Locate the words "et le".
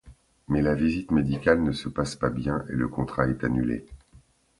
2.69-2.87